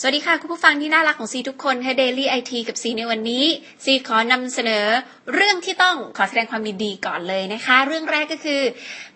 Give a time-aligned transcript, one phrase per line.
[0.00, 3.44] สวัสดีค่ะ คุณผู้ฟังที่น่ารักของซีทุกคนค่ะ Daily IT กับซีในวันนี้
[3.84, 4.86] ซีขอนำเสนอ
[5.34, 8.60] เรื่องที่ต้องขอแสดงความดีก่อนเลยนะคะ เรื่องแรกก็คือ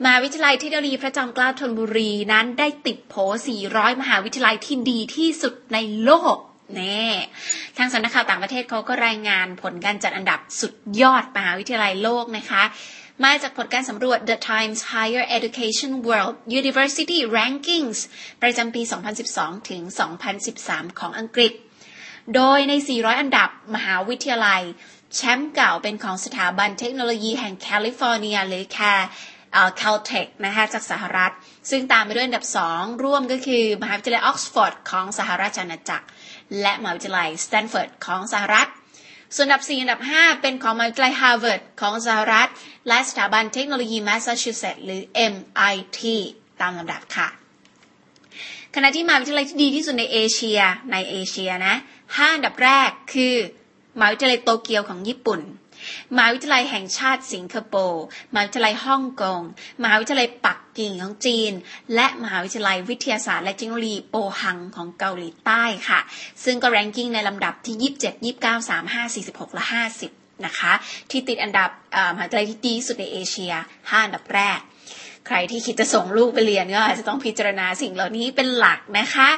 [0.05, 3.15] มหาวิทยาลัยเทคโนโลยีพระจอมเกล้าธนบุรีนั้นได้ติดโผ
[3.59, 6.37] 400 มหาวิทยาลัยที่ดีที่สุดในโลก
[6.77, 7.07] แน่
[7.79, 12.63] ทางสำนักข่าวต่างประเทศเขาก็รายงานผลการจัดอันดับสุดยอดมหาวิทยาลัยโลกนะคะ
[13.25, 17.99] มาจากผลการสำรวจ The Times Higher Education World University Rankings
[18.43, 18.83] ประจำปี
[19.27, 19.83] 2012 ถึง
[20.41, 21.53] 2013 ของอังกฤษ
[22.35, 24.63] โดยใน 400 อันดับมหาวิทยาลัย
[25.15, 28.79] แชมป์เก่าเป็นของสถาบันเทคโนโลยีแห่งแคลิฟอร์เนียหรือแค
[29.81, 31.33] Caltech นะคะจากสหรัฐ
[31.71, 32.45] ซึ่งตามไปด้วยอันดับ
[32.75, 36.07] 2 ร่วมก็คือ มหาวิทยาลัยออกซฟอร์ดของสหราชอาณาจักร
[36.61, 38.69] และมหาวิทยาลัยสแตนฟอร์ดของสหรัฐ
[39.37, 42.49] ส่วนอันดับ 4 อันดับ 5 เป็นของมหาวิทยาลัยฮาร์วาร์ดของสหรัฐ
[42.89, 46.01] และสถาบันเทคโนโลยีแมสซาชูเซตส์หรือ MIT
[46.61, 47.29] ตามลำดับค่ะ
[48.75, 50.61] ขณะที่มหาวิทยาลัยที่ดีที่สุดในเอเชีย
[50.93, 53.35] ในเอเชียนะ5อันดับแรกคือ
[53.99, 55.41] มหาวิทยาลัยโตเกียวของญี่ปุ่น
[56.17, 59.41] มหาวิทยาลัยแห่งชาติสิงคโปร์มหาวิทยาลัยฮ่องกง
[59.83, 61.53] มหาวิทยาลัยปัก กิ่งของจีน
[61.95, 66.01] และมหาวิทยาลัยวิทยาศาสตร์และเทคโนโลยีโปฮังของเกาหลีใต้ค่ะ
[66.45, 67.93] ซึ่งก็ ranking ในลำดับที่
[68.33, 69.65] 27 29 35 46 และ
[70.05, 70.73] 50 นะคะ
[71.11, 71.71] ที่ติดอันดับ
[72.15, 74.61] มหาวิทยาลัยที่ดีสุดในเอเชีย 5 อันดับแรก
[75.27, 79.29] ใครที่คิดจะส่งลูกไปเรียนก็อาจจะต้องพิจารณาสิ่งเหล่านี้เป็นหลักนะคะ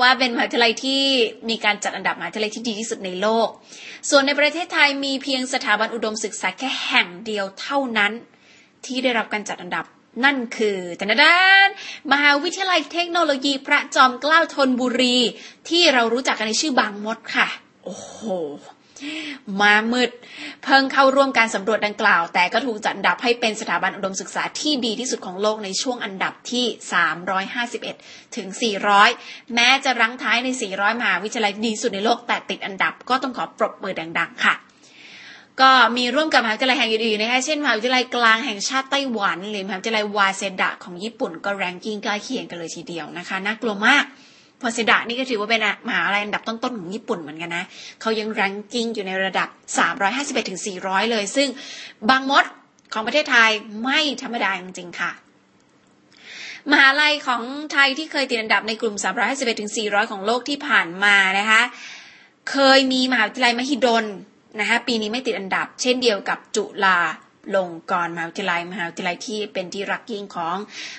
[0.00, 1.02] ว่าเป็นมหาวิทยาลัยที่
[1.50, 3.48] มีการจัดอันดับมหาวิทยาลัยที่ดีที่สุดในโลก
[4.10, 8.12] ส่วนในประเทศไทยมีเพียงสถาบันอุดมศึกษาแค่แห่งเดียวเท่านั้น
[8.86, 9.84] ที่ได้รับการจัดอันดับ
[10.24, 11.68] นั่นคือแต่นดาน
[12.12, 15.16] มหาวิทยาลัยเทคโนโลยีพระจอมเกล้าธนบุรี
[15.68, 17.46] ที่เรารู้จักกันในชื่อบางมดค่ะ
[17.84, 18.18] โอ้โห
[19.60, 20.10] มามืด
[20.64, 26.66] เพิ่งเข้าร่วมการสำรวจดังกล่าว แต่ก็ถูกจัดอันดับให้เป็นสถาบันอุดมศึกษาที่ดีที่สุดของโลกในช่วงอันดับที่
[27.50, 28.48] 351 ถึง
[29.00, 34.54] 400 แม้จะรั้งท้ายใน 400 มหาวิทยาลัยดีสุดในโลกแต่ติดอันดับก็ต้องขอปรบมือดัง ๆ ค่ะ
[35.60, 44.04] ก็มีร่วมกับมหาวิทยาลัยแห่งอื่นๆนะคะ เช่นมหาวิทยาลัยกลางแห่งชาติไต้หวัน หรือมหาวิทยาลัยวาเซดะของญี่ปุ่นก็แรงกิ้งใกล้เคียงกันเลยทีเดียวนะคะ น่ากลัวมาก
[44.60, 47.64] พอเซดะนี่ก็ถือว่าเป็นมหาลัยอันดับต้นๆของญี่ปุ่นเหมือนกันนะ
[48.00, 49.48] เขายังรังกิ้งอยู่ในระดับ
[49.98, 51.48] 351ถึง400 เลย ซึ่ง
[52.10, 52.44] บางมด
[52.92, 53.50] ของประเทศไทย
[53.82, 55.10] ไม่ธรรมดาจริงๆค่ะ
[56.70, 58.94] มหาลัยของไทยที่เคยติดอันดับในกลุ่ม
[59.28, 61.62] 351ถึง400 ของโลกที่ผ่านมานะคะ
[62.50, 64.06] เคยมีมหาวิทยาลัยมหิดล
[64.60, 66.98] นะคะปีนี้ไม่ติดอันดับ เช่นเดียวกับจุฬา
[67.56, 70.56] ลงกรมหาวิทยาลัยมหาวิทยาลัยที่เป็นที่รักยิ่งของ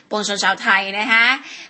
[0.10, 1.26] ปวงชนชาวไทยนะคะ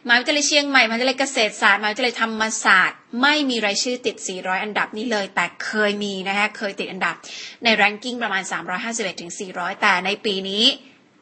[0.06, 7.16] มหาวิทยาลัยเชียงใหม่มหาวิทยาลัยเกษตรศาสตร์มหาวิทยาลัยธรรมศาสตร์ ไม่มีรายชื่อติด 400 อันดับนี้เลย แต่เคยมีนะคะเคยติดอันดับ
[7.64, 8.44] ในแรงกิ้งประมาณ
[8.82, 10.66] 351ถึง400 แต่ในปีนี้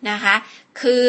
[0.09, 0.35] นะคะ
[0.81, 1.05] คือ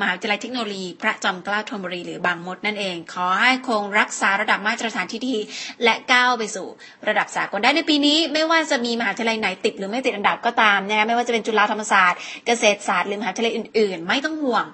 [0.00, 5.36] มหาวิทยาลัยเทคโนโลยี พระจอมเกล้าธนบุรีหรือบางมดนั่นเอง ขอให้คงรักษาระดับมาตรฐานที่ดี
[5.84, 6.66] และก้าวไปสู่
[7.08, 14.64] ระดับสากลได้ในปีนี้ ไม่ว่าจะมีมหาวิทยาลัยไหนติดหรือไม่ติดอันดับก็ตามนะไม่ว่าจะเป็นจุฬาธรรมศาสตร์เกษตรศาสตร์หรือมหาวิทยาลัยอื่น ๆ ไม่ต้องห่วง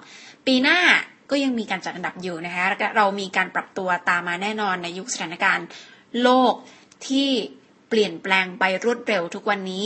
[0.47, 0.79] ปีหน้า
[1.31, 5.67] ก็ยังมีการจัดอันดับอยู่นะคะแล้วเรามีการปรับตัวตามมาแน่นอนในยุคสถานการณ์
[6.23, 6.53] โลก
[7.07, 7.29] ที่
[7.89, 9.85] เปลี่ยนแปลงไปรวดเร็วทุกวันนี้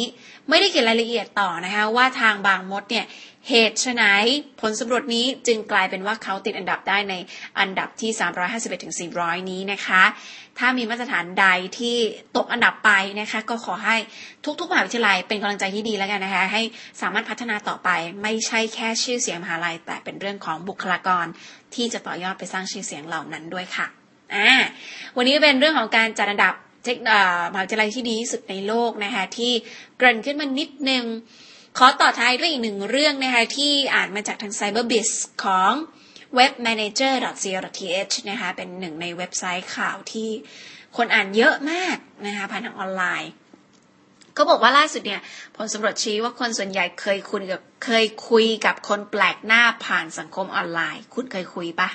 [0.50, 3.06] ไม่ได้เขียนรายละเอียดต่อนะคะว่าทางบางมดเนี่ย
[3.50, 4.04] เหตุไฉน
[4.62, 7.14] ผลสำรวจนี้จึงกลายเป็นว่าเขาติดอันดับได้ใน
[7.60, 8.12] อันดับที่
[8.48, 10.04] 351ถึง400 นี้นะคะ
[10.60, 11.96] ถ้ามีมาตรฐานใดที่
[12.38, 13.98] ตกอันดับไปนะคะ ก็ขอให้
[14.60, 16.62] ทุกๆมหาวิทยาลัยเป็นกำลังใจที่ดีแล้วกันนะคะ ให้
[17.02, 17.90] สามารถพัฒนาต่อไป
[18.24, 21.26] ไม่ใช่แค่ชื่อเสียงมหาลัย แต่เป็นเรื่องของบุคลากร
[21.76, 23.86] ที่จะต่อยอดไปสร้างชื่อเสียงเหล่านั้นด้วยค่ะ
[24.36, 24.52] อ่า
[25.18, 26.54] วันนี้เป็นเรื่องของการจัดอันดับ
[26.84, 26.98] เทค
[27.54, 29.54] มหาวิทยาลัยที่ดีที่สุดในโลกนะคะที่
[29.98, 31.04] เกริ่นขึ้นมานิดนึง
[31.78, 35.10] ขอต่อท้ายด้วยอีกหนึ่งเรื่องนะคะที่อ่านมาจากทาง CyberBiz
[35.44, 35.72] ของ
[36.38, 40.30] webmanager.co.th นะคะเป็นหนึ่งในเว็บไซต์ข่าวที่
[40.98, 43.32] คนอ่านเยอะมากนะคะผ่านทางออนไลน์
[44.38, 45.22] ก็บอกว่าล่าสุดเนี่ย
[45.56, 51.90] ผลสำรวจชี้ว่าคนส่วนใหญ่เคยคุยกับเคยคุยกับคนแปลกหน้าผ่านสังคมออนไลน์ คุณเคยคุยปะ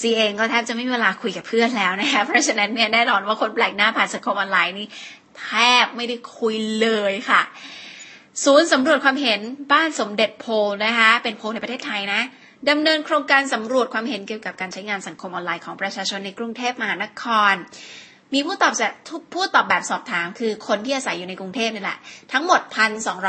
[0.00, 4.86] ซีเองก็แทบจะไม่มีเวลาคุยกับเพื่อนแล้วนะคะเพราะฉะนั้นเนี่ยแน่นอนว่าคนแปลกหน้าผ่านสังคมออนไลน์นี่
[5.40, 5.50] แท
[5.84, 7.42] บไม่ได้คุยเลยค่ะ
[8.44, 9.40] ศูนย์สำรวจความเห็น
[9.72, 10.46] บ้านสมเด็จโพ
[10.84, 12.20] นะคะ เป็นโพในประเทศไทยนะ
[12.70, 17.54] ดำเนินโครงการสำรวจความเห็นเกี่ยวกับการใช้งานสังคมออนไลน์ของประชาชนในกรุงเทพมหานคร
[18.34, 18.92] มีผู้ตอบแบบ
[19.34, 21.98] ผู้ตอบแบบสอบถามคือคนที่อาศัยอยู่ในกรุงเทพนี่แหละ
[22.32, 22.60] ทั้งหมด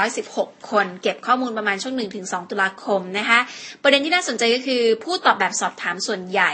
[0.01, 3.39] 1,216 คนเก็บข้อมูลประมาณช่วง 1-2 ตุลาคมนะคะ
[3.83, 6.51] ประเด็นที่น่าสนใจก็คือผู้ตอบแบบสอบถามส่วนใหญ่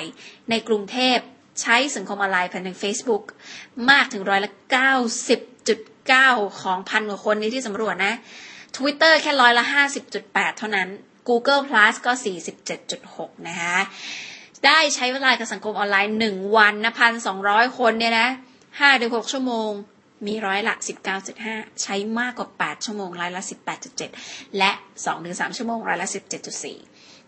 [0.50, 1.18] ในกรุงเทพ
[1.62, 3.24] ใช้สังคมออนไลน์ผ่านทาง Facebook
[3.90, 4.52] มากถึงร้อยละ
[5.56, 8.14] 90.9 ของพันกว่าคนนี้ที่สำรวจนะ
[8.76, 9.66] Twitter แค่ร้อยละ
[10.12, 10.90] 50.8 เท่านั้น
[11.30, 12.12] Google Plus ก็
[12.80, 13.78] 47.6 นะคะ
[14.66, 18.28] ได้ใช้เวลากับสังคมออนไลน์หนึ่งวันนะพันสองร้อยคนเนี่ยนะ
[18.80, 19.72] ห้าถึงหกชั่วโมง
[20.28, 24.10] มีร้อยละสิบเก้าจุดห้าใช้มากกว่าแปดชั่วโมงร้อยละสิบแปดจุดเจ็ด
[24.58, 24.72] และ
[25.06, 26.80] สองถึงสามชั่วโมงร้อยละสิบเจ็ดจุดสี่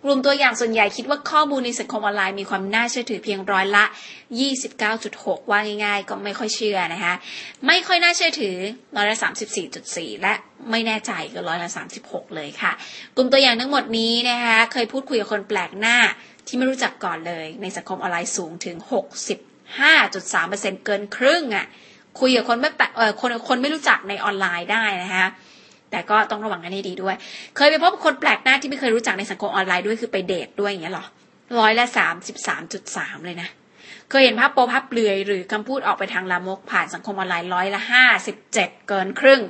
[0.04, 3.86] กลุ่มตัวอย่างส่วนใหญ่คิดว่าข้อมูลในสังคมออนไลน์มีความน่าเชื่อถือเพียงร้อยละ
[4.68, 7.14] 29.6 ว่าง่ายๆ ก็ไม่ค่อยเชื่อนะคะ
[7.68, 8.56] ไม่ค่อยน่าเชื่อถือ
[8.96, 9.18] ร้อยละ
[9.70, 10.34] 34.4 และ
[10.72, 11.70] ไม่แน่ใจก็ร้อยละ
[12.02, 12.72] 36 เลยค่ะ
[13.16, 15.98] กลุ่มตัวอย่างทั้งหมดนี้นะคะ เคยพูดคุยกับคนแปลกหน้า
[16.48, 18.76] ที่ไม่รู้จักก่อนเลย ในสังคมออนไลน์สูงถึง
[19.62, 21.66] 65.3%เกินครึ่งอะ่ะ
[22.20, 25.28] คุยกับคนไม่แปลกเออคนคนไม่รู้จักในออนไลน์ได้นะคะ
[25.92, 27.16] แต่ก็ต้องระวังกันให้ดีด้วย
[27.56, 31.06] เคยไปพบคนแปลกหน้าที่ไม่เคยรู้จักในสังคมออนไลน์ด้วยคือไปเดทด้วยอย่างเงี้ยหรอ
[31.60, 33.50] ร้อยละสามสิบสามจุดสามเลยนะ
[34.10, 39.42] เคยเห็นภาพโปภาพเปลือย หรือคำพูดออกไปทางลามกผ่านสังคมออนไลน์ร้อยละห้าสิบเจ็ดเกินครึ่ง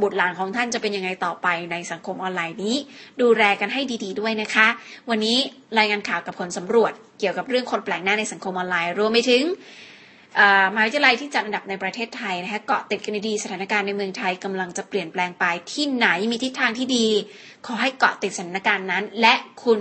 [0.00, 2.76] บุตรหลานของท่านจะเป็นยังไงต่อไปในสังคมออนไลน์นี้
[3.22, 4.68] ดูแลกันให้ดี ๆด้วยนะคะ
[5.10, 5.38] วันนี้
[5.78, 9.44] รายงานข่าวกับผลสำรวจ เกี่ยวกับเรื่องคนแปลกหน้าในสังคมออนไลน์รวมไปถึง
[10.74, 17.06] มหาวิทยาลัยที่จัดอันดับในประเทศไทยนะคะเกาะติดกันดีสถานการณ์ในเมืองไทยกำลังจะเปลี่ยนแปลงไปที่ไหนมีทิศทางที่ดี
[17.66, 19.34] ขอให้เกาะติดสถานการณ์นั้น และ
[19.64, 19.78] คุณ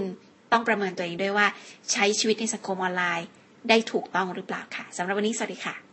[0.52, 1.48] ต้องประเมินตัวเองด้วยว่า
[1.92, 3.28] ใช้ชีวิตในสังคมออนไลน์
[3.70, 5.93] ได้ถูกต้องหรือเปล่าค่ะสำหรับวันนี้สวัสดีค่ะ